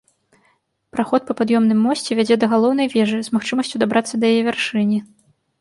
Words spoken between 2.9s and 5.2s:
вежы, з магчымасцю дабрацца да яе вяршыні.